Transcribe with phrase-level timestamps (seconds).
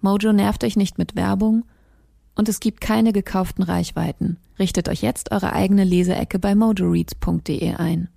[0.00, 1.64] Mojo nervt euch nicht mit Werbung
[2.34, 4.38] und es gibt keine gekauften Reichweiten.
[4.58, 8.08] Richtet euch jetzt eure eigene Leseecke bei mojoreads.de ein.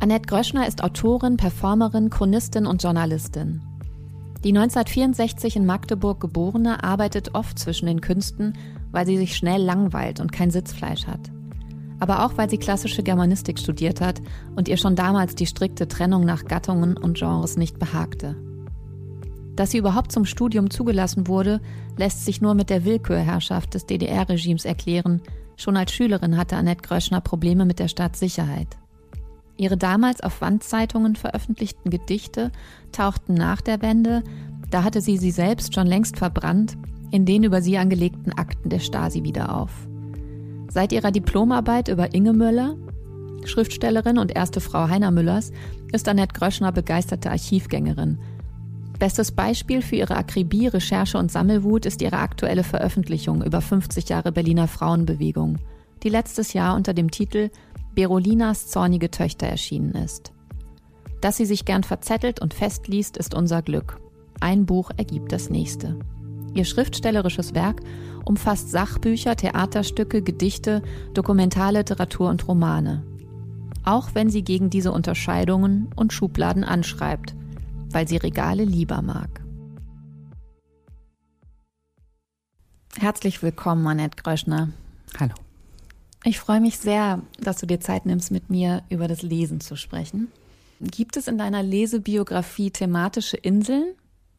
[0.00, 3.62] Annette Gröschner ist Autorin, Performerin, Chronistin und Journalistin.
[4.44, 8.58] Die 1964 in Magdeburg geborene arbeitet oft zwischen den Künsten,
[8.90, 11.30] weil sie sich schnell langweilt und kein Sitzfleisch hat.
[12.02, 14.20] Aber auch weil sie klassische Germanistik studiert hat
[14.56, 18.34] und ihr schon damals die strikte Trennung nach Gattungen und Genres nicht behagte.
[19.54, 21.60] Dass sie überhaupt zum Studium zugelassen wurde,
[21.96, 25.22] lässt sich nur mit der Willkürherrschaft des DDR-Regimes erklären.
[25.56, 28.76] Schon als Schülerin hatte Annette Gröschner Probleme mit der Staatssicherheit.
[29.56, 32.50] Ihre damals auf Wandzeitungen veröffentlichten Gedichte
[32.90, 34.24] tauchten nach der Wende,
[34.72, 36.76] da hatte sie sie selbst schon längst verbrannt,
[37.12, 39.86] in den über sie angelegten Akten der Stasi wieder auf.
[40.72, 42.76] Seit ihrer Diplomarbeit über Inge Müller,
[43.44, 45.52] Schriftstellerin und erste Frau Heiner Müllers,
[45.92, 48.18] ist Annette Gröschner begeisterte Archivgängerin.
[48.98, 54.32] Bestes Beispiel für ihre Akribie, Recherche und Sammelwut ist ihre aktuelle Veröffentlichung über 50 Jahre
[54.32, 55.58] Berliner Frauenbewegung,
[56.04, 57.50] die letztes Jahr unter dem Titel
[57.94, 60.32] Berolinas zornige Töchter erschienen ist.
[61.20, 64.00] Dass sie sich gern verzettelt und festliest, ist unser Glück.
[64.40, 65.98] Ein Buch ergibt das nächste.
[66.54, 67.82] Ihr schriftstellerisches Werk
[68.24, 70.82] umfasst Sachbücher, Theaterstücke, Gedichte,
[71.14, 73.02] Dokumentarliteratur und Romane.
[73.84, 77.34] Auch wenn sie gegen diese Unterscheidungen und Schubladen anschreibt,
[77.90, 79.42] weil sie Regale lieber mag.
[82.98, 84.68] Herzlich willkommen, Annette Gröschner.
[85.18, 85.34] Hallo.
[86.24, 89.76] Ich freue mich sehr, dass du dir Zeit nimmst, mit mir über das Lesen zu
[89.76, 90.30] sprechen.
[90.80, 93.94] Gibt es in deiner Lesebiografie thematische Inseln,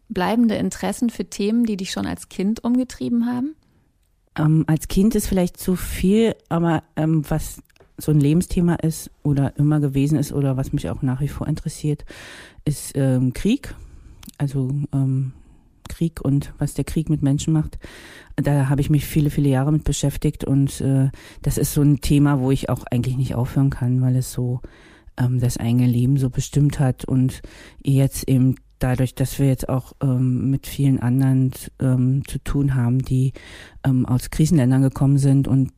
[0.08, 3.56] bleibende Interessen für Themen, die dich schon als Kind umgetrieben haben?
[4.38, 7.62] Ähm, als Kind ist vielleicht zu viel, aber ähm, was
[7.98, 11.48] so ein Lebensthema ist oder immer gewesen ist oder was mich auch nach wie vor
[11.48, 12.06] interessiert,
[12.66, 13.76] ist ähm, Krieg.
[14.38, 15.34] Also ähm,
[15.90, 17.78] Krieg und was der Krieg mit Menschen macht.
[18.36, 21.10] Da habe ich mich viele, viele Jahre mit beschäftigt und äh,
[21.42, 24.62] das ist so ein Thema, wo ich auch eigentlich nicht aufhören kann, weil es so
[25.18, 27.42] ähm, das eigene Leben so bestimmt hat und
[27.84, 33.00] jetzt eben dadurch, dass wir jetzt auch ähm, mit vielen anderen ähm, zu tun haben,
[33.00, 33.32] die
[33.86, 35.72] ähm, aus Krisenländern gekommen sind und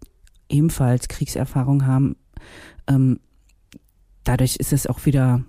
[0.50, 2.16] ebenfalls Kriegserfahrung haben,
[2.88, 3.20] ähm,
[4.24, 5.44] dadurch ist es auch wieder,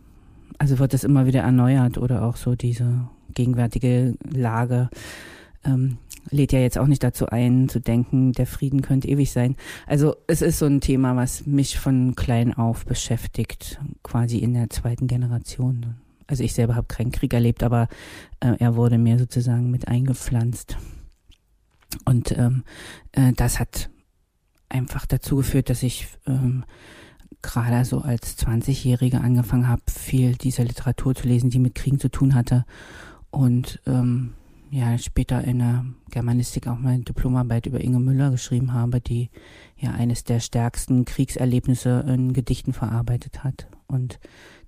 [0.58, 4.90] also wird es immer wieder erneuert oder auch so diese gegenwärtige Lage
[5.64, 5.98] ähm,
[6.30, 9.56] lädt ja jetzt auch nicht dazu ein, zu denken, der Frieden könnte ewig sein.
[9.86, 14.70] Also es ist so ein Thema, was mich von klein auf beschäftigt, quasi in der
[14.70, 15.96] zweiten Generation.
[16.26, 17.88] Also ich selber habe keinen Krieg erlebt, aber
[18.40, 20.76] äh, er wurde mir sozusagen mit eingepflanzt.
[22.04, 22.64] Und ähm,
[23.12, 23.90] äh, das hat
[24.68, 26.64] einfach dazu geführt, dass ich ähm,
[27.42, 32.10] gerade so als 20-Jährige angefangen habe, viel dieser Literatur zu lesen, die mit Kriegen zu
[32.10, 32.64] tun hatte
[33.30, 34.34] und ähm,
[34.70, 39.30] ja später in der Germanistik auch meine Diplomarbeit über Inge Müller geschrieben habe, die
[39.76, 44.18] ja eines der stärksten Kriegserlebnisse in Gedichten verarbeitet hat und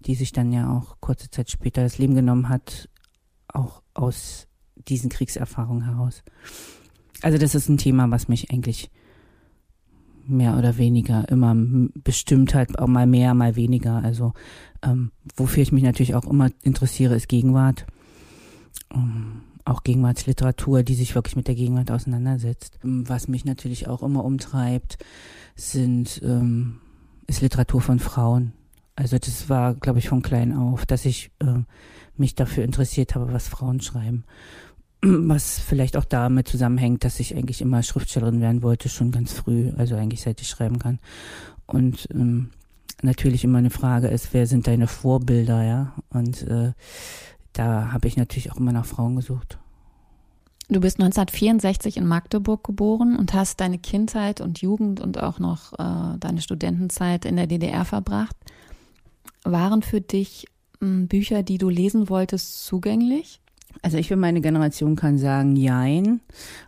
[0.01, 2.89] die sich dann ja auch kurze Zeit später das Leben genommen hat,
[3.49, 6.23] auch aus diesen Kriegserfahrungen heraus.
[7.23, 8.91] Also das ist ein Thema, was mich eigentlich
[10.27, 11.55] mehr oder weniger immer
[12.05, 14.03] bestimmt hat, auch mal mehr, mal weniger.
[14.05, 14.35] Also
[14.83, 17.87] ähm, wofür ich mich natürlich auch immer interessiere, ist Gegenwart
[18.93, 22.79] um, auch Gegenwartsliteratur, die sich wirklich mit der Gegenwart auseinandersetzt.
[22.83, 24.99] Was mich natürlich auch immer umtreibt,
[25.57, 26.81] sind ähm,
[27.27, 28.53] ist Literatur von Frauen.
[28.99, 31.61] Also das war, glaube ich, von klein auf, dass ich äh,
[32.17, 34.25] mich dafür interessiert habe, was Frauen schreiben.
[35.01, 39.71] Was vielleicht auch damit zusammenhängt, dass ich eigentlich immer Schriftstellerin werden wollte, schon ganz früh,
[39.77, 40.99] also eigentlich seit ich schreiben kann.
[41.69, 42.51] Und ähm,
[43.01, 45.93] natürlich immer eine Frage ist, wer sind deine Vorbilder, ja?
[46.11, 46.73] Und äh,
[47.53, 49.61] da habe ich natürlich auch immer nach Frauen gesucht.
[50.69, 55.75] Du bist 1964 in Magdeburg geboren und hast deine Kindheit und Jugend und auch noch
[55.75, 58.35] äh, deine Studentenzeit in der DDR verbracht.
[59.45, 60.47] Waren für dich
[60.81, 63.41] äh, Bücher, die du lesen wolltest, zugänglich?
[63.83, 66.21] Also ich für meine Generation kann sagen, jein.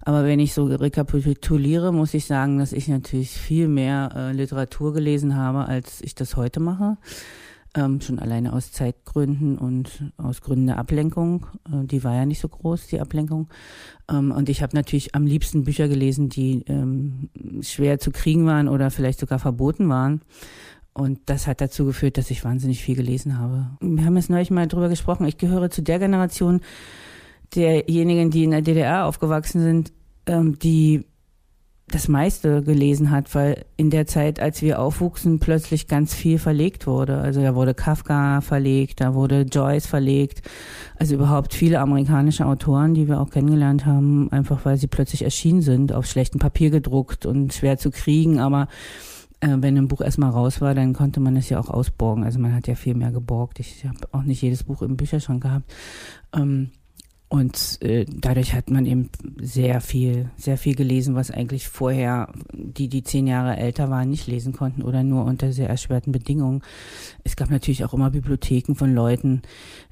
[0.02, 4.92] Aber wenn ich so rekapituliere, muss ich sagen, dass ich natürlich viel mehr äh, Literatur
[4.92, 6.98] gelesen habe, als ich das heute mache.
[7.72, 11.46] Ähm, schon alleine aus Zeitgründen und aus Gründen der Ablenkung.
[11.66, 13.48] Äh, die war ja nicht so groß, die Ablenkung.
[14.10, 17.30] Ähm, und ich habe natürlich am liebsten Bücher gelesen, die ähm,
[17.62, 20.20] schwer zu kriegen waren oder vielleicht sogar verboten waren.
[20.92, 23.70] Und das hat dazu geführt, dass ich wahnsinnig viel gelesen habe.
[23.80, 25.26] Wir haben jetzt neulich mal drüber gesprochen.
[25.26, 26.60] Ich gehöre zu der Generation
[27.54, 29.92] derjenigen, die in der DDR aufgewachsen sind,
[30.26, 31.04] ähm, die
[31.90, 36.86] das meiste gelesen hat, weil in der Zeit, als wir aufwuchsen, plötzlich ganz viel verlegt
[36.86, 37.18] wurde.
[37.18, 40.42] Also da wurde Kafka verlegt, da wurde Joyce verlegt.
[40.96, 45.62] Also überhaupt viele amerikanische Autoren, die wir auch kennengelernt haben, einfach weil sie plötzlich erschienen
[45.62, 48.38] sind, auf schlechtem Papier gedruckt und schwer zu kriegen.
[48.38, 48.68] Aber
[49.40, 52.24] äh, wenn ein Buch erstmal raus war, dann konnte man es ja auch ausborgen.
[52.24, 53.60] Also man hat ja viel mehr geborgt.
[53.60, 55.72] Ich habe auch nicht jedes Buch im Bücherschrank gehabt.
[56.34, 56.70] Ähm,
[57.32, 59.08] und äh, dadurch hat man eben
[59.40, 64.26] sehr viel, sehr viel gelesen, was eigentlich vorher die, die zehn Jahre älter waren, nicht
[64.26, 66.62] lesen konnten oder nur unter sehr erschwerten Bedingungen.
[67.22, 69.42] Es gab natürlich auch immer Bibliotheken von Leuten,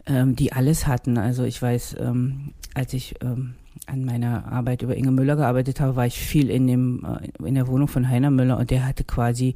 [0.07, 1.17] ähm, die alles hatten.
[1.17, 3.55] Also ich weiß, ähm, als ich ähm,
[3.87, 7.55] an meiner Arbeit über Inge Müller gearbeitet habe, war ich viel in dem äh, in
[7.55, 9.55] der Wohnung von Heiner Müller und der hatte quasi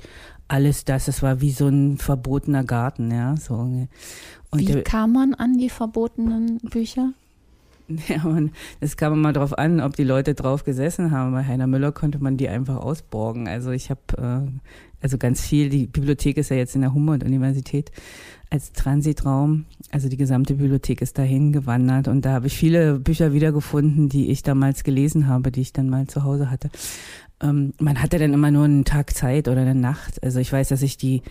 [0.48, 1.08] alles das.
[1.08, 3.36] Es war wie so ein verbotener Garten, ja.
[3.36, 3.54] So.
[3.54, 3.88] Und
[4.52, 7.12] wie kam man an die verbotenen Bücher?
[8.08, 11.32] Ja, und das kam immer drauf an, ob die Leute drauf gesessen haben.
[11.32, 13.48] Bei Heiner Müller konnte man die einfach ausborgen.
[13.48, 14.50] Also ich habe äh,
[15.02, 17.90] also ganz viel, die Bibliothek ist ja jetzt in der Humboldt-Universität
[18.50, 19.64] als Transitraum.
[19.90, 24.30] Also die gesamte Bibliothek ist dahin gewandert und da habe ich viele Bücher wiedergefunden, die
[24.30, 26.70] ich damals gelesen habe, die ich dann mal zu Hause hatte.
[27.40, 30.22] Ähm, man hatte dann immer nur einen Tag Zeit oder eine Nacht.
[30.22, 31.22] Also ich weiß, dass ich die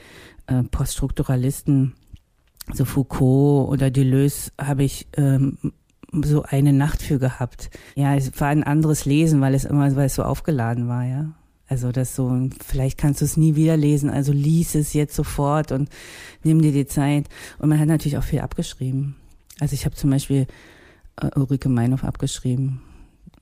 [0.47, 1.93] äh, Poststrukturalisten
[2.73, 5.57] so Foucault oder Deleuze habe ich ähm,
[6.11, 7.69] so eine Nacht für gehabt.
[7.95, 11.31] Ja, es war ein anderes Lesen, weil es immer, weil es so aufgeladen war, ja.
[11.67, 15.71] Also das so, vielleicht kannst du es nie wieder lesen, also lies es jetzt sofort
[15.71, 15.89] und
[16.43, 17.29] nimm dir die Zeit.
[17.59, 19.15] Und man hat natürlich auch viel abgeschrieben.
[19.61, 20.47] Also ich habe zum Beispiel
[21.15, 22.81] äh, Ulrike Meinhof abgeschrieben.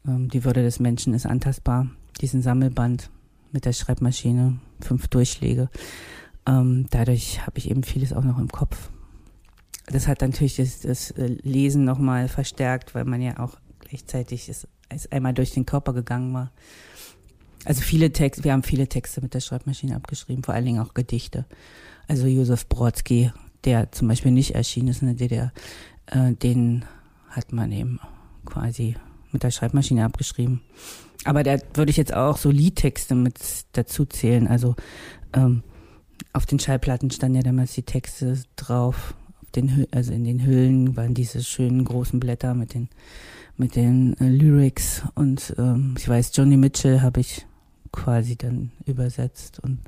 [0.08, 1.88] Ähm, die Würde des Menschen ist antastbar.
[2.22, 3.10] Diesen Sammelband
[3.52, 5.70] mit der Schreibmaschine, fünf Durchschläge.
[6.46, 8.92] Ähm, dadurch habe ich eben vieles auch noch im Kopf
[9.92, 14.68] das hat natürlich das, das äh, Lesen nochmal verstärkt, weil man ja auch gleichzeitig ist,
[14.94, 16.52] ist einmal durch den Körper gegangen war.
[17.66, 20.94] Also viele Texte, wir haben viele Texte mit der Schreibmaschine abgeschrieben, vor allen Dingen auch
[20.94, 21.46] Gedichte.
[22.08, 23.32] Also Josef Brodsky,
[23.66, 25.54] der zum Beispiel nicht erschienen ist in der DDR,
[26.08, 26.86] äh, den
[27.30, 28.00] hat man eben
[28.46, 28.96] quasi
[29.32, 30.62] mit der Schreibmaschine abgeschrieben.
[31.26, 33.36] Aber da würde ich jetzt auch so Liedtexte mit
[33.74, 34.48] dazu zählen.
[34.48, 34.76] Also
[35.34, 35.64] ähm,
[36.34, 39.14] auf den Schallplatten standen ja damals die Texte drauf
[39.52, 42.90] den, also in den Hüllen waren diese schönen großen Blätter mit den,
[43.58, 47.46] mit den äh, Lyrics und ähm, ich weiß, Johnny Mitchell habe ich
[47.92, 49.80] quasi dann übersetzt und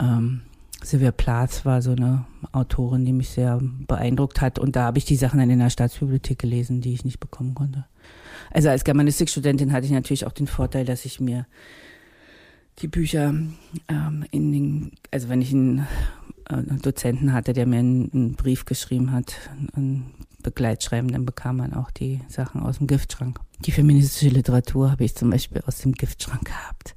[0.00, 0.42] ähm,
[0.82, 5.04] Sylvia Plath war so eine Autorin, die mich sehr beeindruckt hat und da habe ich
[5.04, 7.86] die Sachen dann in der Staatsbibliothek gelesen, die ich nicht bekommen konnte.
[8.50, 11.46] Also als Germanistikstudentin hatte ich natürlich auch den Vorteil, dass ich mir
[12.78, 13.34] die Bücher
[13.88, 15.86] ähm, in den, also wenn ich einen
[16.82, 19.36] Dozenten hatte, der mir einen, Brief geschrieben hat,
[19.74, 23.38] ein Begleitschreiben, dann bekam man auch die Sachen aus dem Giftschrank.
[23.60, 26.94] Die feministische Literatur habe ich zum Beispiel aus dem Giftschrank gehabt.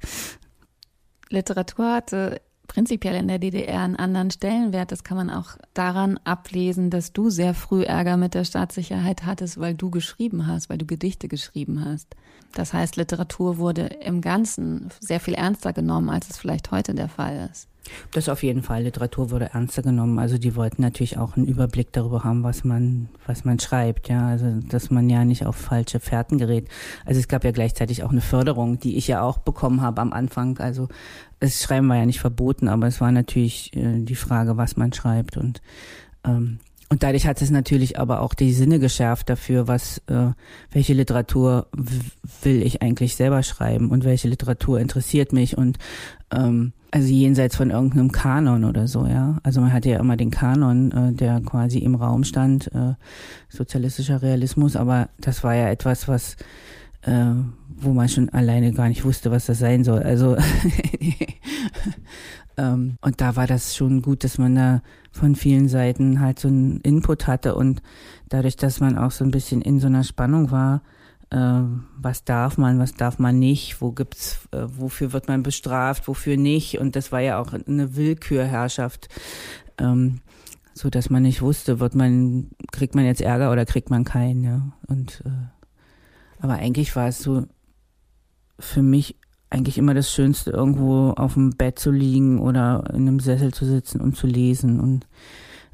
[1.30, 4.92] Literatur hatte prinzipiell in der DDR einen anderen Stellenwert.
[4.92, 9.58] Das kann man auch daran ablesen, dass du sehr früh Ärger mit der Staatssicherheit hattest,
[9.58, 12.14] weil du geschrieben hast, weil du Gedichte geschrieben hast.
[12.54, 17.08] Das heißt, Literatur wurde im Ganzen sehr viel ernster genommen, als es vielleicht heute der
[17.08, 17.68] Fall ist.
[18.12, 18.82] Das auf jeden Fall.
[18.82, 20.18] Literatur wurde ernster genommen.
[20.18, 24.08] Also die wollten natürlich auch einen Überblick darüber haben, was man, was man schreibt.
[24.08, 26.68] Ja, also dass man ja nicht auf falsche Fährten gerät.
[27.04, 30.12] Also es gab ja gleichzeitig auch eine Förderung, die ich ja auch bekommen habe am
[30.12, 30.58] Anfang.
[30.58, 30.88] Also
[31.40, 34.92] das Schreiben war ja nicht verboten, aber es war natürlich äh, die Frage, was man
[34.92, 35.60] schreibt und
[36.24, 40.30] ähm, und dadurch hat es natürlich aber auch die Sinne geschärft dafür, was, äh,
[40.70, 41.66] welche Literatur
[42.42, 45.78] will ich eigentlich selber schreiben und welche Literatur interessiert mich und
[46.30, 49.38] ähm, also jenseits von irgendeinem Kanon oder so, ja.
[49.42, 52.94] Also man hatte ja immer den Kanon, äh, der quasi im Raum stand, äh,
[53.48, 56.36] sozialistischer Realismus, aber das war ja etwas, was
[57.02, 57.34] äh,
[57.68, 60.02] wo man schon alleine gar nicht wusste, was das sein soll.
[60.02, 60.36] Also
[62.56, 66.48] ähm, und da war das schon gut, dass man da von vielen Seiten halt so
[66.48, 67.82] einen Input hatte und
[68.28, 70.82] dadurch, dass man auch so ein bisschen in so einer Spannung war,
[71.30, 71.60] äh,
[71.98, 76.36] was darf man, was darf man nicht, wo gibt's, äh, wofür wird man bestraft, wofür
[76.36, 76.78] nicht.
[76.78, 79.08] Und das war ja auch eine Willkürherrschaft,
[79.78, 80.20] ähm,
[80.72, 84.44] so dass man nicht wusste, wird man, kriegt man jetzt Ärger oder kriegt man keinen,
[84.44, 84.72] ja.
[84.86, 85.55] Und äh,
[86.40, 87.46] aber eigentlich war es so
[88.58, 89.16] für mich
[89.50, 93.64] eigentlich immer das Schönste, irgendwo auf dem Bett zu liegen oder in einem Sessel zu
[93.64, 94.80] sitzen und zu lesen.
[94.80, 95.06] Und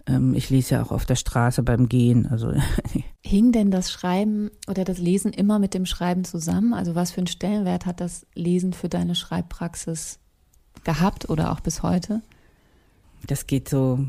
[0.07, 2.27] ähm, ich lese ja auch auf der Straße beim Gehen.
[2.27, 2.53] Also
[3.23, 6.75] Hing denn das Schreiben oder das Lesen immer mit dem Schreiben zusammen?
[6.75, 10.19] Also was für einen Stellenwert hat das Lesen für deine Schreibpraxis
[10.85, 12.23] gehabt oder auch bis heute?
[13.27, 14.01] Das geht so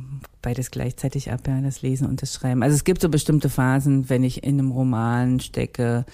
[0.42, 2.64] beides gleichzeitig ab, ja, das Lesen und das Schreiben.
[2.64, 6.06] Also es gibt so bestimmte Phasen, wenn ich in einem Roman stecke,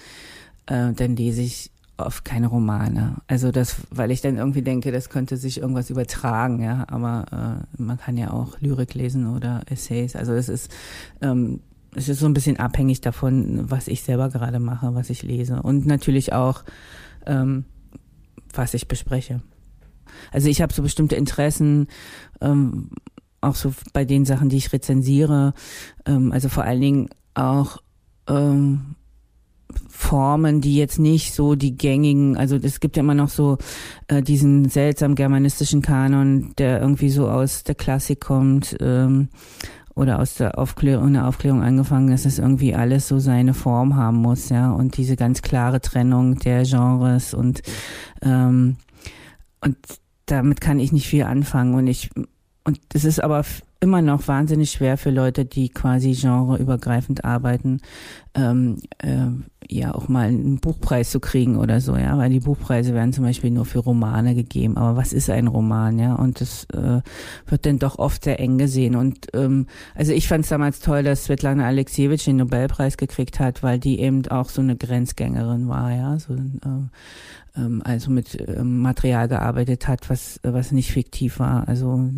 [0.66, 3.16] äh, dann lese ich oft keine Romane.
[3.26, 6.84] Also das, weil ich dann irgendwie denke, das könnte sich irgendwas übertragen, ja.
[6.88, 10.16] Aber äh, man kann ja auch Lyrik lesen oder Essays.
[10.16, 10.72] Also es ist,
[11.20, 11.60] ähm,
[11.94, 15.62] es ist so ein bisschen abhängig davon, was ich selber gerade mache, was ich lese.
[15.62, 16.64] Und natürlich auch,
[17.26, 17.64] ähm,
[18.52, 19.42] was ich bespreche.
[20.32, 21.88] Also ich habe so bestimmte Interessen,
[22.40, 22.90] ähm,
[23.40, 25.54] auch so bei den Sachen, die ich rezensiere.
[26.06, 27.78] Ähm, also vor allen Dingen auch
[28.28, 28.96] ähm,
[29.88, 33.58] Formen, die jetzt nicht so die gängigen, also es gibt ja immer noch so
[34.08, 39.28] äh, diesen seltsam germanistischen Kanon, der irgendwie so aus der Klassik kommt ähm,
[39.94, 44.16] oder aus der Aufklärung, der Aufklärung angefangen, dass es irgendwie alles so seine Form haben
[44.16, 47.62] muss, ja, und diese ganz klare Trennung der Genres und
[48.22, 48.76] ähm,
[49.60, 49.76] und
[50.26, 51.74] damit kann ich nicht viel anfangen.
[51.74, 52.10] Und ich
[52.64, 53.44] und es ist aber
[53.80, 57.80] immer noch wahnsinnig schwer für Leute, die quasi genreübergreifend arbeiten,
[58.34, 59.26] ähm, äh,
[59.68, 63.24] ja auch mal einen Buchpreis zu kriegen oder so, ja, weil die Buchpreise werden zum
[63.24, 64.76] Beispiel nur für Romane gegeben.
[64.76, 66.14] Aber was ist ein Roman, ja?
[66.14, 67.00] Und das äh,
[67.46, 68.96] wird dann doch oft sehr eng gesehen.
[68.96, 73.62] Und ähm, also ich fand es damals toll, dass Svetlana Alexievich den Nobelpreis gekriegt hat,
[73.62, 78.80] weil die eben auch so eine Grenzgängerin war, ja, so äh, ähm, also mit ähm,
[78.80, 81.66] Material gearbeitet hat, was was nicht fiktiv war.
[81.68, 82.10] Also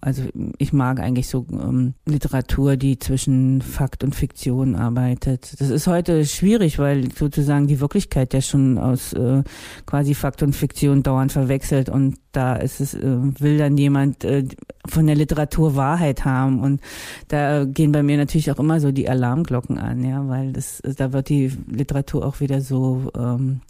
[0.00, 0.22] also
[0.58, 5.60] ich mag eigentlich so ähm, Literatur, die zwischen Fakt und Fiktion arbeitet.
[5.60, 9.42] Das ist heute schwierig, weil sozusagen die Wirklichkeit ja schon aus äh,
[9.86, 14.44] quasi Fakt und Fiktion dauernd verwechselt und da ist es, äh, will dann jemand äh,
[14.86, 16.80] von der Literatur Wahrheit haben und
[17.28, 21.12] da gehen bei mir natürlich auch immer so die Alarmglocken an, ja, weil das, da
[21.12, 23.60] wird die Literatur auch wieder so ähm,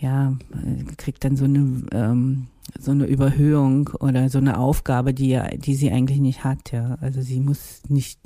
[0.00, 0.32] ja,
[0.96, 2.46] kriegt dann so eine ähm,
[2.78, 6.96] so eine Überhöhung oder so eine Aufgabe, die die sie eigentlich nicht hat, ja.
[7.00, 8.20] Also sie muss nicht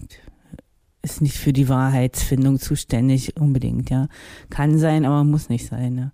[1.02, 4.08] ist nicht für die Wahrheitsfindung zuständig unbedingt, ja.
[4.50, 6.12] Kann sein, aber muss nicht sein, ja.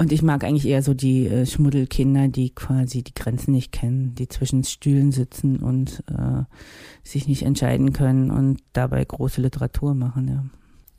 [0.00, 4.14] Und ich mag eigentlich eher so die äh, Schmuddelkinder, die quasi die Grenzen nicht kennen,
[4.14, 6.44] die zwischen Stühlen sitzen und äh,
[7.04, 10.44] sich nicht entscheiden können und dabei große Literatur machen, ja.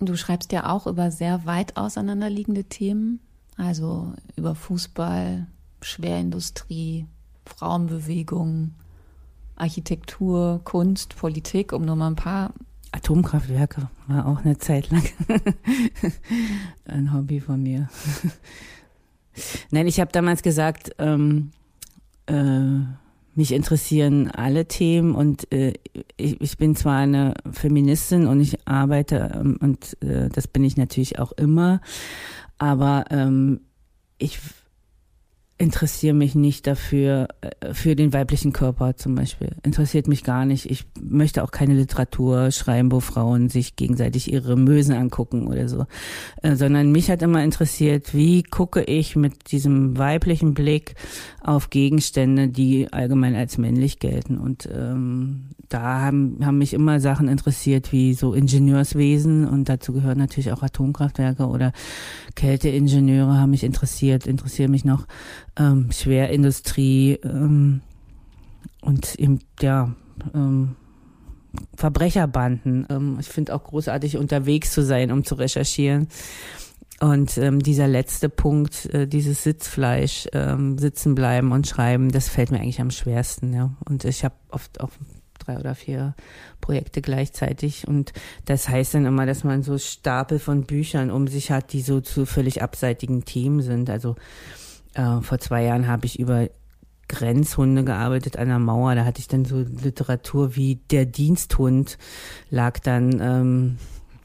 [0.06, 3.22] Du schreibst ja auch über sehr weit auseinanderliegende Themen,
[3.58, 5.48] also über Fußball,
[5.82, 7.08] Schwerindustrie,
[7.46, 8.74] Frauenbewegung,
[9.56, 12.54] Architektur, Kunst, Politik, um nur mal ein paar.
[12.92, 15.04] Atomkraftwerke war auch eine Zeit lang
[16.86, 17.90] ein Hobby von mir.
[19.72, 21.52] Nein, ich habe damals gesagt, ähm,
[22.26, 22.80] äh,
[23.34, 25.74] mich interessieren alle Themen und äh,
[26.18, 30.76] ich, ich bin zwar eine Feministin und ich arbeite ähm, und äh, das bin ich
[30.76, 31.80] natürlich auch immer,
[32.58, 33.62] aber ähm,
[34.18, 34.40] ich
[35.62, 39.50] interessiere mich nicht dafür, äh, für den weiblichen Körper zum Beispiel.
[39.62, 40.66] Interessiert mich gar nicht.
[40.66, 45.86] Ich möchte auch keine Literatur schreiben, wo Frauen sich gegenseitig ihre Mösen angucken oder so.
[46.42, 50.96] Äh, sondern mich hat immer interessiert, wie gucke ich mit diesem weiblichen Blick
[51.42, 54.40] auf Gegenstände, die allgemein als männlich gelten.
[54.40, 60.18] Und ähm, da haben, haben mich immer Sachen interessiert wie so Ingenieurswesen und dazu gehören
[60.18, 61.72] natürlich auch Atomkraftwerke oder
[62.36, 65.06] Kälteingenieure haben mich interessiert, interessieren mich noch
[65.58, 67.82] ähm, Schwerindustrie ähm,
[68.82, 69.94] und eben, ja,
[70.34, 70.76] ähm,
[71.76, 72.88] Verbrecherbanden.
[72.90, 76.08] Ähm, ich finde auch großartig, unterwegs zu sein, um zu recherchieren.
[77.00, 82.52] Und ähm, dieser letzte Punkt, äh, dieses Sitzfleisch, ähm, sitzen bleiben und schreiben, das fällt
[82.52, 83.54] mir eigentlich am schwersten.
[83.54, 83.72] Ja.
[83.90, 84.92] Und ich habe oft auch
[85.40, 86.14] drei oder vier
[86.62, 87.88] Projekte gleichzeitig.
[87.88, 88.14] Und
[88.46, 92.02] das heißt dann immer, dass man so Stapel von Büchern um sich hat, die so
[92.02, 93.90] zu völlig abseitigen Themen sind.
[93.90, 94.16] Also
[94.94, 96.50] äh, vor zwei Jahren habe ich über
[97.08, 98.96] Grenzhunde gearbeitet an der Mauer.
[98.96, 101.98] Da hatte ich dann so Literatur wie Der Diensthund
[102.50, 103.78] lag dann ähm,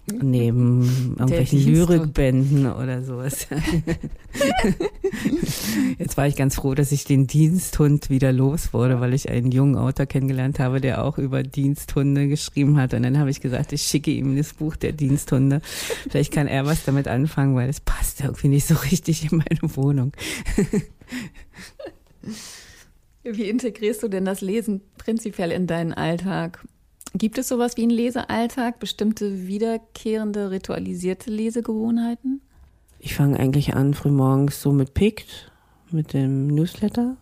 [0.08, 3.48] Neben irgendwelchen Lyrikbänden oder sowas.
[5.98, 9.50] Jetzt war ich ganz froh, dass ich den Diensthund wieder los wurde, weil ich einen
[9.50, 12.94] jungen Autor kennengelernt habe, der auch über Diensthunde geschrieben hat.
[12.94, 15.60] Und dann habe ich gesagt, ich schicke ihm das Buch der Diensthunde.
[16.08, 19.76] Vielleicht kann er was damit anfangen, weil es passt irgendwie nicht so richtig in meine
[19.76, 20.12] Wohnung.
[23.24, 26.64] Wie integrierst du denn das Lesen prinzipiell in deinen Alltag?
[27.18, 32.42] Gibt es sowas wie einen Lesealltag, bestimmte wiederkehrende, ritualisierte Lesegewohnheiten?
[32.98, 35.50] Ich fange eigentlich an frühmorgens so mit Pict,
[35.90, 37.16] mit dem Newsletter.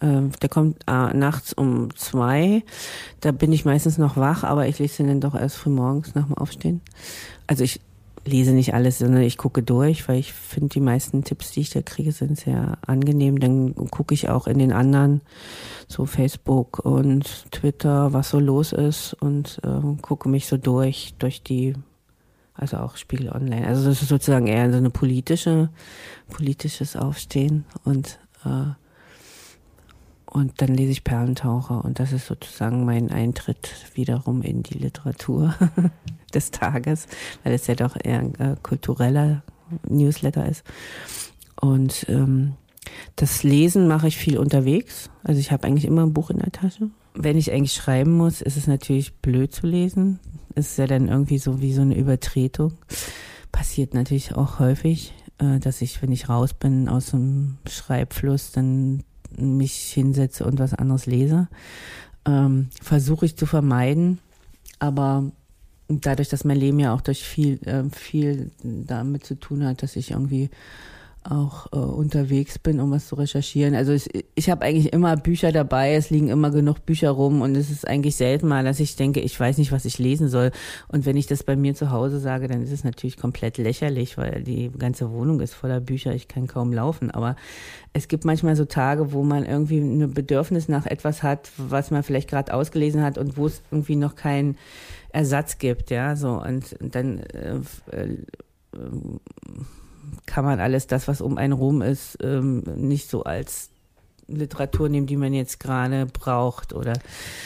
[0.00, 2.62] Ähm, der kommt äh, nachts um zwei.
[3.20, 6.26] Da bin ich meistens noch wach, aber ich lese den dann doch erst frühmorgens nach
[6.26, 6.82] dem Aufstehen.
[7.46, 7.80] Also ich
[8.24, 11.70] lese nicht alles, sondern ich gucke durch, weil ich finde, die meisten Tipps, die ich
[11.70, 13.40] da kriege, sind sehr angenehm.
[13.40, 15.22] Dann gucke ich auch in den anderen,
[15.88, 21.42] so Facebook und Twitter, was so los ist und äh, gucke mich so durch, durch
[21.42, 21.74] die,
[22.54, 23.66] also auch Spiegel Online.
[23.66, 25.70] Also das ist sozusagen eher so eine politische,
[26.30, 28.72] politisches Aufstehen und äh,
[30.24, 35.54] und dann lese ich Perlentaucher und das ist sozusagen mein Eintritt wiederum in die Literatur
[36.34, 37.06] des Tages,
[37.44, 39.42] weil es ja doch eher ein äh, kultureller
[39.88, 40.64] Newsletter ist.
[41.60, 42.54] Und ähm,
[43.16, 45.10] das Lesen mache ich viel unterwegs.
[45.22, 46.90] Also ich habe eigentlich immer ein Buch in der Tasche.
[47.14, 50.18] Wenn ich eigentlich schreiben muss, ist es natürlich blöd zu lesen.
[50.54, 52.74] Es ist ja dann irgendwie so wie so eine Übertretung.
[53.52, 59.04] Passiert natürlich auch häufig, äh, dass ich, wenn ich raus bin aus dem Schreibfluss, dann
[59.36, 61.48] mich hinsetze und was anderes lese.
[62.26, 64.18] Ähm, Versuche ich zu vermeiden,
[64.78, 65.30] aber
[66.00, 69.96] dadurch, dass mein Leben ja auch durch viel, äh, viel damit zu tun hat, dass
[69.96, 70.50] ich irgendwie
[71.24, 73.74] auch äh, unterwegs bin, um was zu recherchieren.
[73.74, 77.56] Also ich, ich habe eigentlich immer Bücher dabei, es liegen immer genug Bücher rum und
[77.56, 80.50] es ist eigentlich selten mal, dass ich denke, ich weiß nicht, was ich lesen soll.
[80.88, 84.18] Und wenn ich das bei mir zu Hause sage, dann ist es natürlich komplett lächerlich,
[84.18, 87.10] weil die ganze Wohnung ist voller Bücher, ich kann kaum laufen.
[87.10, 87.36] Aber
[87.92, 92.02] es gibt manchmal so Tage, wo man irgendwie ein Bedürfnis nach etwas hat, was man
[92.02, 94.56] vielleicht gerade ausgelesen hat und wo es irgendwie noch keinen
[95.10, 97.56] Ersatz gibt, ja, so und, und dann äh,
[97.90, 98.16] äh,
[100.26, 103.70] kann man alles das, was um einen rum ist, ähm, nicht so als
[104.28, 106.94] Literatur nehmen, die man jetzt gerade braucht oder.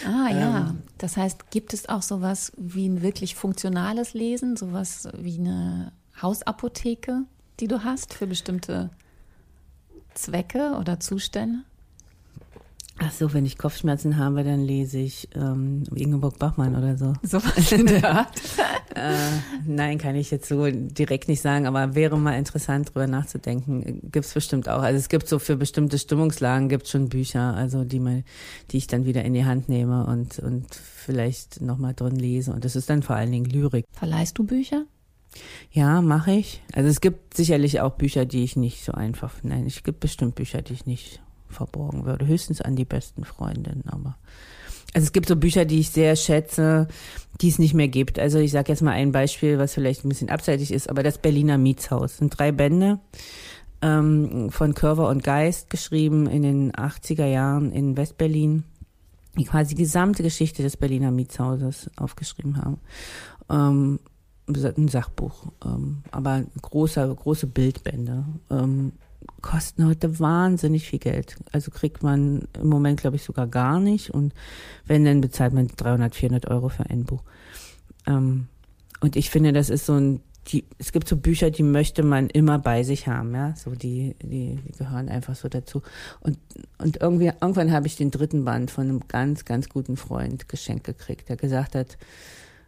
[0.07, 5.09] Ah ja, ähm, das heißt, gibt es auch sowas wie ein wirklich funktionales Lesen, sowas
[5.17, 7.23] wie eine Hausapotheke,
[7.61, 8.90] die du hast für bestimmte
[10.14, 11.61] Zwecke oder Zustände?
[12.99, 17.13] Ach so, wenn ich Kopfschmerzen habe, dann lese ich ähm, Ingeborg Bachmann oder so.
[17.23, 18.41] So was in der Art?
[18.95, 19.13] äh,
[19.67, 24.01] nein, kann ich jetzt so direkt nicht sagen, aber wäre mal interessant, drüber nachzudenken.
[24.11, 24.81] Gibt's bestimmt auch.
[24.81, 28.25] Also es gibt so für bestimmte Stimmungslagen gibt's schon Bücher, also die mal,
[28.71, 32.53] die ich dann wieder in die Hand nehme und und vielleicht nochmal drin lese.
[32.53, 33.85] Und das ist dann vor allen Dingen Lyrik.
[33.93, 34.87] Verleihst du Bücher?
[35.71, 36.63] Ja, mache ich.
[36.73, 39.35] Also es gibt sicherlich auch Bücher, die ich nicht so einfach.
[39.43, 42.27] Nein, es gibt bestimmt Bücher, die ich nicht verborgen würde.
[42.27, 44.17] Höchstens an die besten Freundinnen, aber.
[44.95, 46.89] Also es gibt so Bücher, die ich sehr schätze,
[47.41, 48.19] die es nicht mehr gibt.
[48.19, 51.19] Also ich sage jetzt mal ein Beispiel, was vielleicht ein bisschen abseitig ist, aber das
[51.19, 52.13] Berliner Mietshaus.
[52.13, 52.99] Das sind drei Bände
[53.83, 58.65] ähm, von Körper und Geist geschrieben in den 80er Jahren in Westberlin,
[59.37, 62.81] die quasi die gesamte Geschichte des Berliner Mietshauses aufgeschrieben haben.
[63.51, 64.01] Ähm,
[64.49, 68.25] ein Sachbuch, ähm, aber große, große Bildbände.
[68.51, 68.93] Ähm,
[69.43, 71.37] kosten heute wahnsinnig viel Geld.
[71.53, 74.11] Also kriegt man im Moment, glaube ich, sogar gar nicht.
[74.11, 74.35] Und
[74.87, 77.23] wenn, dann bezahlt man 300, 400 Euro für ein Buch.
[78.07, 78.49] Ähm,
[79.01, 82.29] und ich finde, das ist so ein, die, es gibt so Bücher, die möchte man
[82.29, 83.55] immer bei sich haben, ja.
[83.57, 85.83] So die, die, die gehören einfach so dazu.
[86.21, 86.39] Und,
[86.79, 90.85] und irgendwie, irgendwann habe ich den dritten Band von einem ganz, ganz guten Freund geschenkt
[90.85, 91.99] gekriegt, der gesagt hat,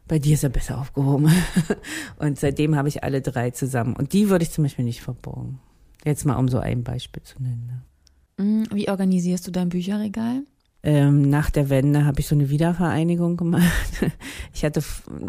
[0.09, 1.31] bei dir ist er besser aufgehoben.
[2.18, 3.94] und seitdem habe ich alle drei zusammen.
[3.94, 5.61] Und die würde ich zum Beispiel nicht verborgen.
[6.09, 7.83] Jetzt mal um so ein Beispiel zu nennen.
[8.38, 8.44] Ne?
[8.44, 10.42] Mm, wie organisierst du dein Bücherregal?
[10.85, 13.66] Ähm, nach der Wende habe ich so eine Wiedervereinigung gemacht.
[14.55, 14.83] Ich hatte,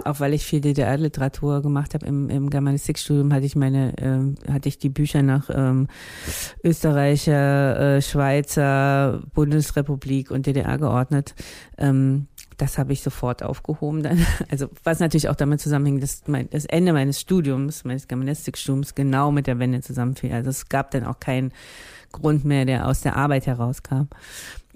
[0.05, 4.67] auch weil ich viel DDR-Literatur gemacht habe im, im Germanistikstudium, hatte ich meine, ähm, hatte
[4.69, 5.87] ich die Bücher nach ähm,
[6.63, 11.35] Österreicher, äh, Schweizer, Bundesrepublik und DDR geordnet.
[11.77, 12.27] Ähm,
[12.59, 14.25] das habe ich sofort aufgehoben dann.
[14.51, 19.31] Also was natürlich auch damit zusammenhängt, dass mein, das Ende meines Studiums, meines Germanistikstudiums genau
[19.31, 20.33] mit der Wende zusammenfiel.
[20.33, 21.51] Also es gab dann auch keinen
[22.11, 24.07] Grund mehr, der aus der Arbeit herauskam.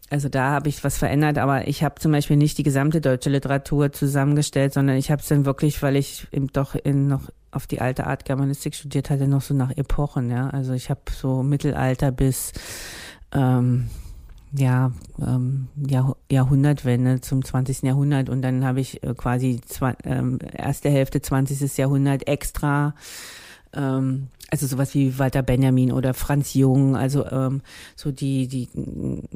[0.10, 3.30] Also da habe ich was verändert, aber ich habe zum Beispiel nicht die gesamte deutsche
[3.30, 7.67] Literatur zusammengestellt, sondern ich habe es dann wirklich, weil ich eben doch in noch auf
[7.67, 10.50] die alte Art Germanistik studiert hatte, noch so nach Epochen, ja.
[10.50, 12.54] Also ich habe so Mittelalter bis
[13.32, 13.89] ähm,
[14.56, 17.84] ja, ähm, Jahr, Jahrhundertwende zum 20.
[17.84, 21.78] Jahrhundert und dann habe ich äh, quasi zwei, ähm, erste Hälfte 20.
[21.78, 22.94] Jahrhundert extra
[23.74, 27.62] ähm, also sowas wie Walter Benjamin oder Franz Jung, also ähm,
[27.96, 28.70] so die die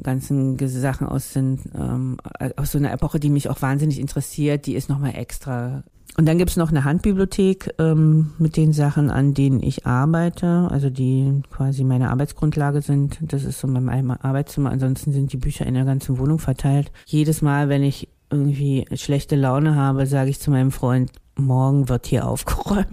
[0.03, 2.17] ganzen Sachen aus den ähm,
[2.55, 5.83] aus so einer Epoche, die mich auch wahnsinnig interessiert, die ist nochmal extra.
[6.19, 10.89] Und dann gibt's noch eine Handbibliothek ähm, mit den Sachen, an denen ich arbeite, also
[10.89, 13.19] die quasi meine Arbeitsgrundlage sind.
[13.21, 14.71] Das ist so mein Arbeitszimmer.
[14.71, 16.91] Ansonsten sind die Bücher in der ganzen Wohnung verteilt.
[17.05, 22.07] Jedes Mal, wenn ich irgendwie schlechte Laune habe, sage ich zu meinem Freund, morgen wird
[22.07, 22.87] hier aufgeräumt.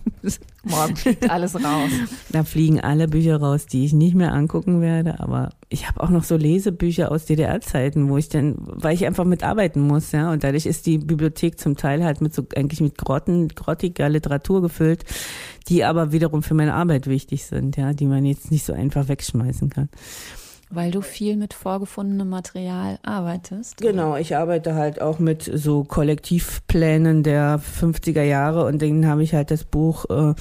[0.65, 1.91] Morgen fliegt alles raus.
[2.31, 5.21] Da fliegen alle Bücher raus, die ich nicht mehr angucken werde.
[5.21, 9.25] Aber ich habe auch noch so Lesebücher aus DDR-Zeiten, wo ich dann, weil ich einfach
[9.25, 10.33] mitarbeiten muss, ja.
[10.33, 14.63] Und dadurch ist die Bibliothek zum Teil halt mit so eigentlich mit Grotten, grottiger Literatur
[14.63, 15.05] gefüllt,
[15.69, 19.09] die aber wiederum für meine Arbeit wichtig sind, ja, die man jetzt nicht so einfach
[19.09, 19.89] wegschmeißen kann.
[20.75, 23.79] Weil du viel mit vorgefundenem Material arbeitest.
[23.79, 29.35] Genau, ich arbeite halt auch mit so Kollektivplänen der 50er Jahre und dann habe ich
[29.35, 30.35] halt das Buch äh,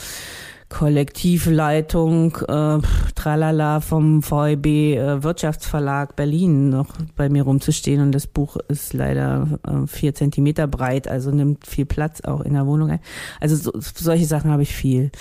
[0.73, 2.79] Kollektivleitung äh,
[3.13, 9.59] Tralala vom VEB äh, Wirtschaftsverlag Berlin noch bei mir rumzustehen und das Buch ist leider
[9.67, 12.99] äh, vier Zentimeter breit, also nimmt viel Platz auch in der Wohnung ein.
[13.39, 15.11] Also so, solche Sachen habe ich viel.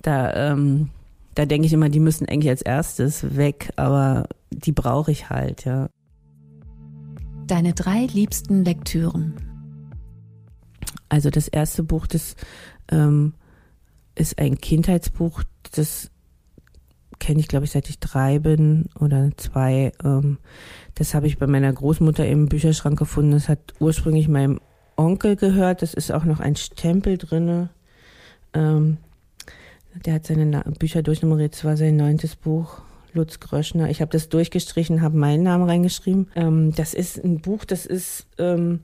[0.00, 0.90] Da ähm,
[1.34, 5.64] da denke ich immer, die müssen eigentlich als erstes weg, aber die brauche ich halt,
[5.64, 5.88] ja.
[7.46, 9.34] Deine drei liebsten Lektüren.
[11.08, 12.36] Also das erste Buch, das
[12.90, 13.34] ähm,
[14.14, 16.10] ist ein Kindheitsbuch, das
[17.18, 19.92] kenne ich, glaube ich, seit ich drei bin oder zwei.
[20.02, 20.38] Ähm,
[20.94, 23.32] das habe ich bei meiner Großmutter im Bücherschrank gefunden.
[23.32, 24.60] Das hat ursprünglich meinem
[24.96, 25.82] Onkel gehört.
[25.82, 27.70] Das ist auch noch ein Stempel drinne.
[28.54, 28.96] Ähm,
[29.94, 31.54] der hat seine Bücher durchnummeriert.
[31.54, 32.82] Das war sein neuntes Buch.
[33.12, 33.90] Lutz Gröschner.
[33.90, 36.28] Ich habe das durchgestrichen, habe meinen Namen reingeschrieben.
[36.36, 38.80] Ähm, das ist ein Buch, das ist ähm,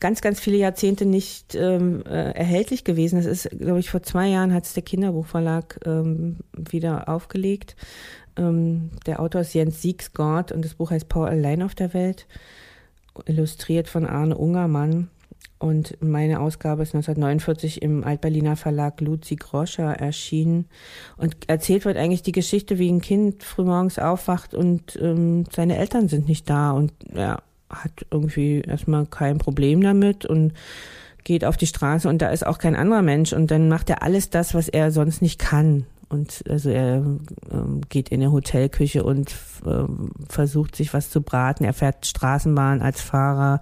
[0.00, 3.16] ganz, ganz viele Jahrzehnte nicht ähm, äh, erhältlich gewesen.
[3.16, 7.76] Das ist, glaube ich, vor zwei Jahren hat es der Kinderbuchverlag ähm, wieder aufgelegt.
[8.36, 12.26] Ähm, der Autor ist Jens Siegsgott und das Buch heißt Paul allein auf der Welt,
[13.26, 15.08] illustriert von Arne Ungermann.
[15.58, 20.66] Und meine Ausgabe ist 1949 im Altberliner Verlag Luzi Groscher erschienen.
[21.16, 26.08] Und erzählt wird eigentlich die Geschichte, wie ein Kind frühmorgens aufwacht und ähm, seine Eltern
[26.08, 26.72] sind nicht da.
[26.72, 30.52] Und er hat irgendwie erstmal kein Problem damit und
[31.24, 33.32] geht auf die Straße und da ist auch kein anderer Mensch.
[33.32, 35.86] Und dann macht er alles das, was er sonst nicht kann.
[36.08, 36.96] Und also er
[37.50, 39.34] ähm, geht in eine Hotelküche und
[39.66, 41.64] ähm, versucht sich was zu braten.
[41.64, 43.60] Er fährt Straßenbahn als Fahrer.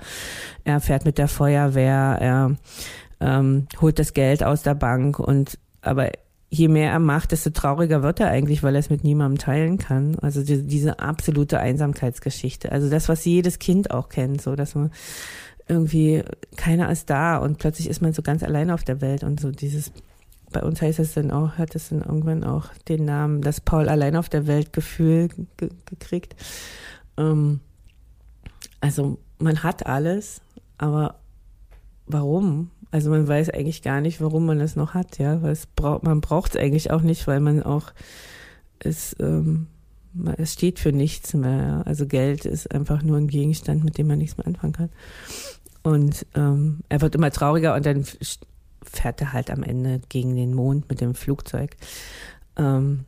[0.64, 2.18] Er fährt mit der Feuerwehr.
[2.20, 2.56] Er
[3.20, 6.10] ähm, holt das Geld aus der Bank und aber
[6.50, 9.78] je mehr er macht, desto trauriger wird er eigentlich, weil er es mit niemandem teilen
[9.78, 10.16] kann.
[10.20, 12.70] Also die, diese absolute Einsamkeitsgeschichte.
[12.70, 14.90] Also das, was jedes Kind auch kennt, so dass man
[15.66, 16.22] irgendwie
[16.56, 19.50] keiner ist da und plötzlich ist man so ganz alleine auf der Welt und so
[19.50, 19.92] dieses
[20.54, 23.88] bei uns heißt es dann auch, hat es dann irgendwann auch den Namen, das Paul
[23.88, 26.36] allein auf der Welt Gefühl ge gekriegt.
[27.18, 27.60] Ähm,
[28.80, 30.40] also man hat alles,
[30.78, 31.16] aber
[32.06, 32.70] warum?
[32.90, 36.20] Also man weiß eigentlich gar nicht, warum man es noch hat, ja, weil braucht, man
[36.20, 37.92] braucht es eigentlich auch nicht, weil man auch
[38.78, 39.66] es, ähm,
[40.36, 41.66] es steht für nichts mehr.
[41.66, 41.82] Ja?
[41.82, 44.90] Also Geld ist einfach nur ein Gegenstand, mit dem man nichts mehr anfangen kann.
[45.82, 48.04] Und ähm, er wird immer trauriger und dann
[48.84, 51.76] fährt er halt am Ende gegen den Mond mit dem Flugzeug.
[52.56, 53.04] Ähm,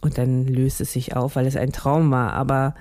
[0.00, 2.32] und dann löst es sich auf, weil es ein Traum war.
[2.32, 2.74] Aber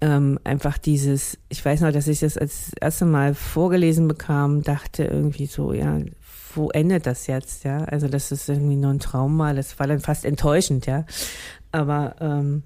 [0.00, 5.04] ähm, einfach dieses, ich weiß noch, dass ich das als erste Mal vorgelesen bekam, dachte
[5.04, 5.98] irgendwie so, ja,
[6.54, 7.78] wo endet das jetzt, ja?
[7.84, 11.04] Also, dass es irgendwie nur ein Traum war, das war dann fast enttäuschend, ja.
[11.72, 12.62] Aber ähm,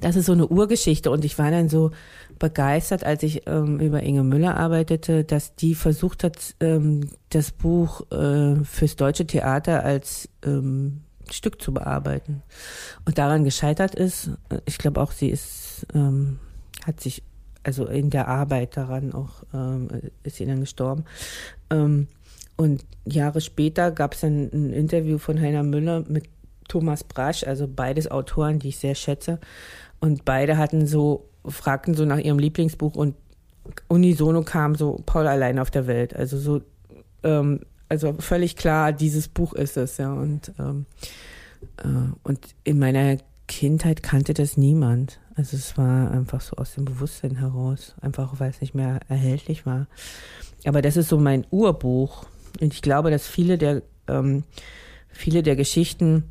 [0.00, 1.90] das ist so eine Urgeschichte und ich war dann so
[2.38, 8.10] begeistert, als ich ähm, über Inge Müller arbeitete, dass die versucht hat, ähm, das Buch
[8.10, 12.42] äh, fürs deutsche Theater als ähm, Stück zu bearbeiten
[13.06, 14.30] und daran gescheitert ist.
[14.66, 16.38] Ich glaube auch, sie ist ähm,
[16.84, 17.22] hat sich
[17.62, 19.88] also in der Arbeit daran auch ähm,
[20.22, 21.04] ist sie dann gestorben.
[21.70, 22.08] Ähm,
[22.56, 26.28] und Jahre später gab es ein, ein Interview von Heiner Müller mit
[26.68, 29.40] Thomas Brasch, also beides Autoren, die ich sehr schätze.
[30.00, 33.14] Und beide hatten so, fragten so nach ihrem Lieblingsbuch und
[33.88, 36.14] unisono kam so Paul allein auf der Welt.
[36.14, 36.60] Also so,
[37.22, 40.12] ähm, also völlig klar, dieses Buch ist es, ja.
[40.12, 40.86] Und, ähm,
[41.78, 45.20] äh, und in meiner Kindheit kannte das niemand.
[45.34, 49.66] Also es war einfach so aus dem Bewusstsein heraus, einfach weil es nicht mehr erhältlich
[49.66, 49.86] war.
[50.64, 52.26] Aber das ist so mein Urbuch.
[52.60, 54.44] Und ich glaube, dass viele der, ähm,
[55.08, 56.24] viele der Geschichten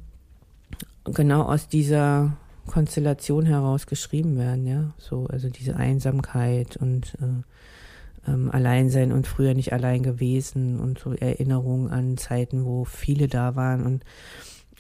[1.04, 2.38] genau aus dieser
[2.72, 4.94] Konstellation heraus geschrieben werden, ja.
[4.98, 11.12] So, also diese Einsamkeit und äh, ähm, Alleinsein und früher nicht allein gewesen und so
[11.14, 14.06] Erinnerungen an Zeiten, wo viele da waren und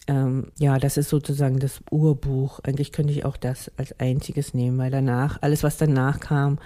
[0.07, 2.59] ähm, ja, das ist sozusagen das Urbuch.
[2.63, 6.57] Eigentlich könnte ich auch das als einziges nehmen, weil danach, alles was danach kam,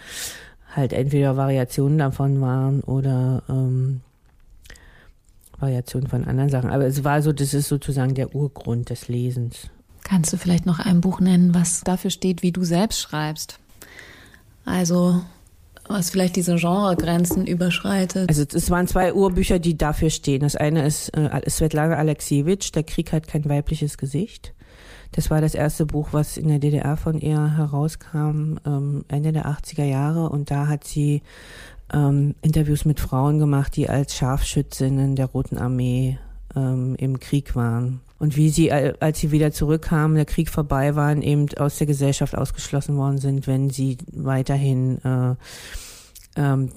[0.73, 4.01] halt entweder Variationen davon waren oder ähm,
[5.59, 6.69] Variationen von anderen Sachen.
[6.69, 9.69] Aber es war so, das ist sozusagen der Urgrund des Lesens.
[10.05, 13.59] Kannst du vielleicht noch ein Buch nennen, was dafür steht, wie du selbst schreibst?
[14.63, 15.23] Also
[15.87, 18.29] was vielleicht diese Genregrenzen überschreitet.
[18.29, 20.41] Also es waren zwei Urbücher, die dafür stehen.
[20.41, 24.53] Das eine ist äh, Svetlana Alexievich, Der Krieg hat kein weibliches Gesicht.
[25.11, 29.47] Das war das erste Buch, was in der DDR von ihr herauskam, ähm, Ende der
[29.47, 30.29] 80er Jahre.
[30.29, 31.23] Und da hat sie
[31.91, 36.19] ähm, Interviews mit Frauen gemacht, die als Scharfschützinnen der Roten Armee
[36.55, 38.01] ähm, im Krieg waren.
[38.25, 41.85] Und wie sie, äh, als sie wieder zurückkamen, der Krieg vorbei waren, eben aus der
[41.85, 45.35] Gesellschaft ausgeschlossen worden sind, wenn sie weiterhin äh,
[46.35, 46.71] ähm,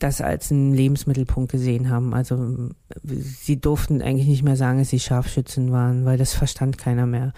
[0.00, 2.14] das als einen Lebensmittelpunkt gesehen haben.
[2.14, 2.70] Also
[3.04, 7.32] sie durften eigentlich nicht mehr sagen, dass sie Scharfschützen waren, weil das verstand keiner mehr.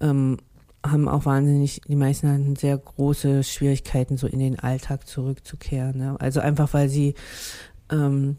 [0.00, 0.38] Ähm,
[0.84, 5.96] haben auch wahnsinnig, die meisten hatten sehr große Schwierigkeiten, so in den Alltag zurückzukehren.
[5.96, 6.16] Ne?
[6.18, 7.14] Also einfach, weil sie
[7.92, 8.36] ähm,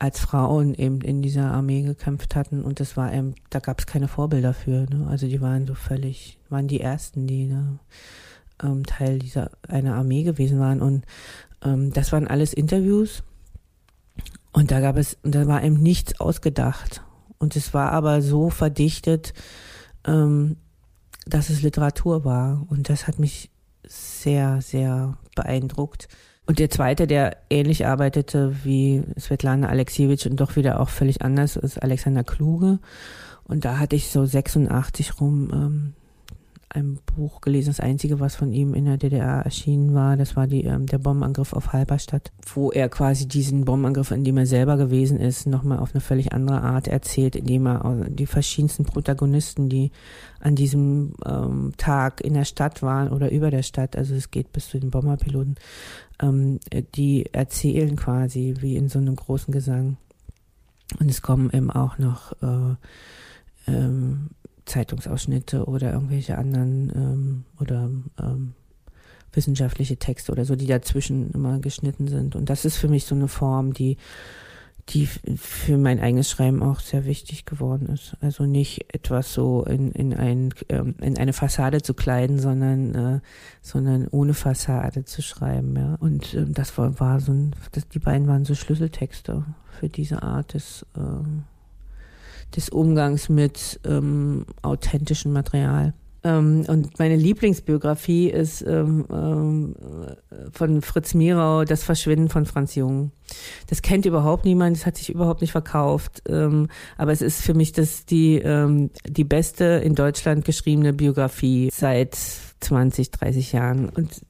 [0.00, 3.86] als Frauen eben in dieser Armee gekämpft hatten und das war eben, da gab es
[3.86, 4.86] keine Vorbilder für.
[4.90, 5.06] Ne?
[5.08, 7.78] Also die waren so völlig, waren die ersten, die ne,
[8.62, 11.04] ähm, Teil dieser einer Armee gewesen waren und
[11.62, 13.22] ähm, das waren alles Interviews
[14.52, 17.02] und da gab es, da war eben nichts ausgedacht
[17.38, 19.34] und es war aber so verdichtet,
[20.06, 20.56] ähm,
[21.26, 23.50] dass es Literatur war und das hat mich
[23.86, 26.08] sehr, sehr beeindruckt.
[26.50, 31.54] Und der zweite, der ähnlich arbeitete wie Svetlana Alexievich und doch wieder auch völlig anders,
[31.54, 32.80] ist Alexander Kluge.
[33.44, 35.92] Und da hatte ich so 86 rum ähm,
[36.72, 40.46] ein Buch gelesen, das einzige, was von ihm in der DDR erschienen war, das war
[40.46, 44.76] die, ähm, der Bombenangriff auf Halberstadt, wo er quasi diesen Bombenangriff, in dem er selber
[44.76, 49.90] gewesen ist, nochmal auf eine völlig andere Art erzählt, indem er die verschiedensten Protagonisten, die
[50.38, 54.52] an diesem ähm, Tag in der Stadt waren oder über der Stadt, also es geht
[54.52, 55.56] bis zu den Bomberpiloten,
[56.22, 56.60] ähm,
[56.94, 59.96] die erzählen quasi wie in so einem großen Gesang.
[61.00, 62.76] Und es kommen eben auch noch äh,
[63.66, 64.30] ähm,
[64.64, 68.54] Zeitungsausschnitte oder irgendwelche anderen ähm, oder ähm,
[69.32, 72.36] wissenschaftliche Texte oder so, die dazwischen immer geschnitten sind.
[72.36, 73.96] Und das ist für mich so eine Form, die,
[74.88, 78.16] die für mein eigenes Schreiben auch sehr wichtig geworden ist.
[78.20, 83.20] Also nicht etwas so in, in, ein, ähm, in eine Fassade zu kleiden, sondern, äh,
[83.62, 85.76] sondern ohne Fassade zu schreiben.
[85.76, 85.94] Ja.
[86.00, 89.44] Und ähm, das war, war so ein, das, die beiden waren so Schlüsseltexte
[89.78, 91.44] für diese Art des ähm,
[92.56, 95.94] des Umgangs mit ähm, authentischem Material.
[96.22, 99.74] Ähm, und meine Lieblingsbiografie ist ähm, ähm,
[100.52, 103.12] von Fritz Mirau, Das Verschwinden von Franz Jung.
[103.68, 106.22] Das kennt überhaupt niemand, das hat sich überhaupt nicht verkauft.
[106.28, 111.70] Ähm, aber es ist für mich das die, ähm, die beste in Deutschland geschriebene Biografie
[111.72, 112.16] seit
[112.60, 113.88] 20, 30 Jahren.
[113.88, 114.20] Und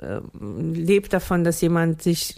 [0.00, 2.36] äh, lebt davon, dass jemand sich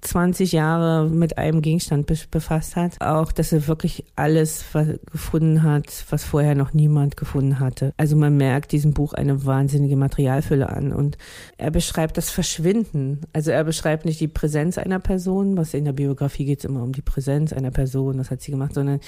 [0.00, 3.00] 20 Jahre mit einem Gegenstand befasst hat.
[3.00, 4.64] Auch, dass er wirklich alles
[5.10, 7.92] gefunden hat, was vorher noch niemand gefunden hatte.
[7.96, 10.92] Also man merkt diesem Buch eine wahnsinnige Materialfülle an.
[10.92, 11.18] Und
[11.56, 13.20] er beschreibt das Verschwinden.
[13.32, 16.82] Also er beschreibt nicht die Präsenz einer Person, was in der Biografie geht es immer
[16.82, 19.00] um die Präsenz einer Person, was hat sie gemacht, sondern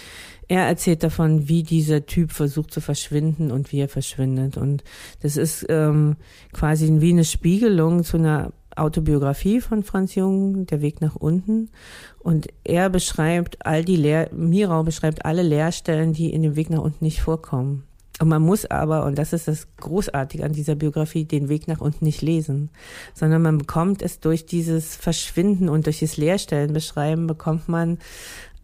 [0.49, 4.57] er erzählt davon, wie dieser Typ versucht zu verschwinden und wie er verschwindet.
[4.57, 4.83] Und
[5.23, 6.17] das ist ähm,
[6.53, 11.71] quasi wie eine Spiegelung zu einer Autobiografie von Franz Jung, Der Weg nach unten.
[12.19, 16.83] Und er beschreibt all die Lehr, Mirau beschreibt alle Leerstellen, die in dem Weg nach
[16.83, 17.85] unten nicht vorkommen.
[18.21, 21.81] Und man muss aber, und das ist das Großartige an dieser Biografie, den Weg nach
[21.81, 22.69] unten nicht lesen,
[23.15, 27.99] sondern man bekommt es durch dieses Verschwinden und durch das Leerstellen beschreiben, bekommt man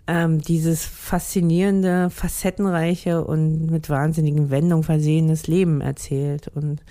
[0.06, 6.82] ähm, dieses faszinierende, facettenreiche und mit wahnsinnigen Wendungen versehenes Leben erzählt und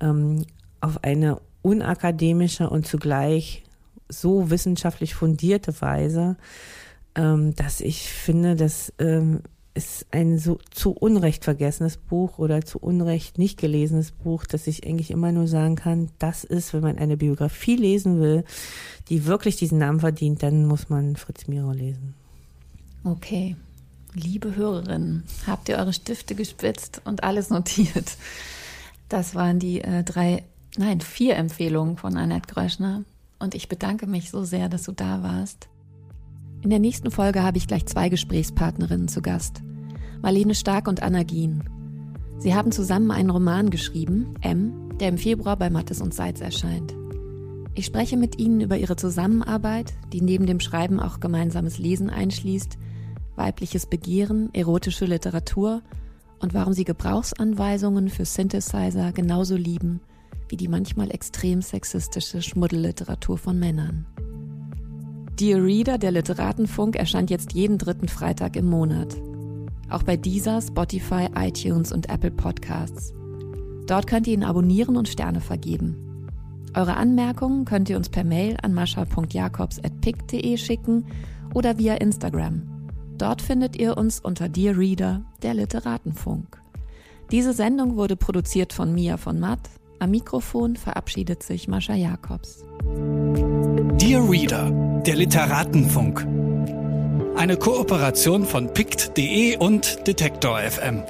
[0.00, 0.44] ähm,
[0.80, 3.64] auf eine unakademische und zugleich
[4.08, 6.36] so wissenschaftlich fundierte Weise,
[7.14, 9.42] ähm, dass ich finde, das ähm,
[9.74, 14.86] ist ein so zu Unrecht vergessenes Buch oder zu Unrecht nicht gelesenes Buch, dass ich
[14.86, 18.44] eigentlich immer nur sagen kann, das ist, wenn man eine Biografie lesen will,
[19.08, 22.14] die wirklich diesen Namen verdient, dann muss man Fritz Miro lesen.
[23.04, 23.56] Okay.
[24.12, 28.16] Liebe Hörerinnen, habt ihr eure Stifte gespitzt und alles notiert?
[29.08, 30.44] Das waren die äh, drei,
[30.76, 33.04] nein, vier Empfehlungen von Annette Gröschner.
[33.38, 35.68] Und ich bedanke mich so sehr, dass du da warst.
[36.62, 39.62] In der nächsten Folge habe ich gleich zwei Gesprächspartnerinnen zu Gast.
[40.20, 41.64] Marlene Stark und Anna Gien.
[42.38, 46.94] Sie haben zusammen einen Roman geschrieben, M, der im Februar bei Mattes und Seitz erscheint.
[47.74, 52.76] Ich spreche mit Ihnen über Ihre Zusammenarbeit, die neben dem Schreiben auch gemeinsames Lesen einschließt,
[53.36, 55.82] weibliches Begehren, erotische Literatur
[56.40, 60.00] und warum Sie Gebrauchsanweisungen für Synthesizer genauso lieben
[60.50, 64.06] wie die manchmal extrem sexistische Schmuddelliteratur von Männern.
[65.38, 69.16] Dear Reader, der Literatenfunk, erscheint jetzt jeden dritten Freitag im Monat.
[69.88, 73.14] Auch bei dieser, Spotify, iTunes und Apple Podcasts.
[73.86, 75.96] Dort könnt ihr ihn abonnieren und Sterne vergeben.
[76.74, 81.06] Eure Anmerkungen könnt ihr uns per Mail an mascha.jakobs.pick.de schicken
[81.54, 82.62] oder via Instagram.
[83.16, 86.60] Dort findet ihr uns unter Dear Reader, der Literatenfunk.
[87.30, 89.70] Diese Sendung wurde produziert von Mia von Matt.
[90.00, 92.64] Am Mikrofon verabschiedet sich Mascha Jakobs.
[94.00, 94.70] Dear Reader,
[95.04, 96.26] der Literatenfunk.
[97.36, 101.02] Eine Kooperation von pict.de und Detektor FM.